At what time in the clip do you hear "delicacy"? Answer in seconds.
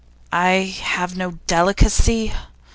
1.45-2.33